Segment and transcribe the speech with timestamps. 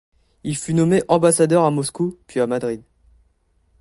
[0.43, 2.81] Il fut nommé ambassadeur à Moscou, puis à Madrid.